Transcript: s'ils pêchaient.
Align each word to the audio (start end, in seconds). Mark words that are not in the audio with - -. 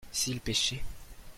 s'ils 0.11 0.39
pêchaient. 0.41 0.81